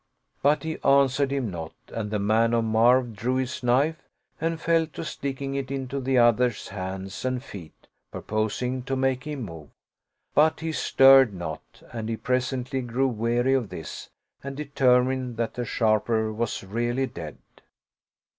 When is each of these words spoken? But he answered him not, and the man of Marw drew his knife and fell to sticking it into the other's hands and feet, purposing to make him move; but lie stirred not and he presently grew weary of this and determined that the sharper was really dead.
But 0.41 0.63
he 0.63 0.79
answered 0.83 1.29
him 1.29 1.51
not, 1.51 1.73
and 1.89 2.09
the 2.09 2.17
man 2.17 2.55
of 2.55 2.63
Marw 2.63 3.03
drew 3.13 3.35
his 3.35 3.61
knife 3.61 4.01
and 4.39 4.59
fell 4.59 4.87
to 4.87 5.05
sticking 5.05 5.53
it 5.53 5.69
into 5.69 5.99
the 5.99 6.17
other's 6.17 6.69
hands 6.69 7.23
and 7.23 7.43
feet, 7.43 7.85
purposing 8.11 8.81
to 8.85 8.95
make 8.95 9.25
him 9.25 9.43
move; 9.43 9.69
but 10.33 10.63
lie 10.63 10.71
stirred 10.71 11.35
not 11.35 11.83
and 11.93 12.09
he 12.09 12.17
presently 12.17 12.81
grew 12.81 13.07
weary 13.09 13.53
of 13.53 13.69
this 13.69 14.09
and 14.43 14.57
determined 14.57 15.37
that 15.37 15.53
the 15.53 15.65
sharper 15.65 16.33
was 16.33 16.63
really 16.63 17.05
dead. 17.05 17.37